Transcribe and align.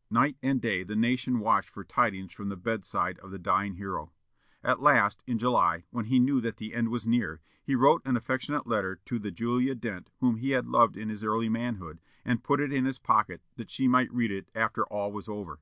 '"Night 0.20 0.36
and 0.44 0.60
day 0.60 0.84
the 0.84 0.94
nation 0.94 1.40
watched 1.40 1.68
for 1.70 1.82
tidings 1.82 2.32
from 2.32 2.48
the 2.48 2.56
bedside 2.56 3.18
of 3.18 3.32
the 3.32 3.36
dying 3.40 3.74
hero. 3.74 4.12
At 4.62 4.78
last, 4.78 5.24
in 5.26 5.38
July, 5.38 5.82
when 5.90 6.04
he 6.04 6.20
knew 6.20 6.40
that 6.40 6.58
the 6.58 6.72
end 6.72 6.88
was 6.90 7.04
near, 7.04 7.40
he 7.64 7.74
wrote 7.74 8.00
an 8.04 8.16
affectionate 8.16 8.64
letter 8.68 9.00
to 9.06 9.18
the 9.18 9.32
Julia 9.32 9.74
Dent 9.74 10.08
whom 10.20 10.36
he 10.36 10.50
had 10.50 10.68
loved 10.68 10.96
in 10.96 11.08
his 11.08 11.24
early 11.24 11.48
manhood, 11.48 12.00
and 12.24 12.44
put 12.44 12.60
it 12.60 12.72
in 12.72 12.84
his 12.84 13.00
pocket, 13.00 13.42
that 13.56 13.70
she 13.70 13.88
might 13.88 14.12
read 14.14 14.30
it 14.30 14.48
after 14.54 14.86
all 14.86 15.10
was 15.10 15.26
over. 15.28 15.58